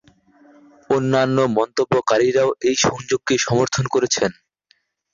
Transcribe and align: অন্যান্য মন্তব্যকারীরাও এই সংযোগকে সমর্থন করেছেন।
অন্যান্য 0.89 1.37
মন্তব্যকারীরাও 1.57 2.49
এই 2.67 2.75
সংযোগকে 2.85 3.33
সমর্থন 3.37 3.85
করেছেন। 3.93 4.31